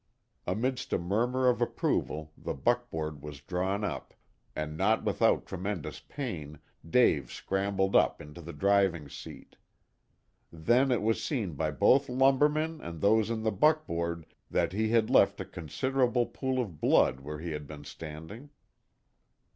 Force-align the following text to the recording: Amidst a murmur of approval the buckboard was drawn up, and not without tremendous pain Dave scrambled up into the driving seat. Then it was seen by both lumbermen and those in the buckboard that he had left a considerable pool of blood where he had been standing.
Amidst 0.47 0.91
a 0.93 0.97
murmur 0.97 1.47
of 1.47 1.61
approval 1.61 2.33
the 2.35 2.55
buckboard 2.55 3.21
was 3.21 3.39
drawn 3.39 3.83
up, 3.83 4.15
and 4.55 4.75
not 4.75 5.03
without 5.03 5.45
tremendous 5.45 5.99
pain 5.99 6.57
Dave 6.89 7.31
scrambled 7.31 7.95
up 7.95 8.19
into 8.19 8.41
the 8.41 8.51
driving 8.51 9.07
seat. 9.09 9.57
Then 10.51 10.91
it 10.91 11.03
was 11.03 11.23
seen 11.23 11.53
by 11.53 11.69
both 11.69 12.09
lumbermen 12.09 12.81
and 12.81 12.99
those 12.99 13.29
in 13.29 13.43
the 13.43 13.51
buckboard 13.51 14.25
that 14.49 14.73
he 14.73 14.89
had 14.89 15.11
left 15.11 15.39
a 15.39 15.45
considerable 15.45 16.25
pool 16.25 16.59
of 16.59 16.81
blood 16.81 17.19
where 17.19 17.37
he 17.37 17.51
had 17.51 17.67
been 17.67 17.83
standing. 17.83 18.49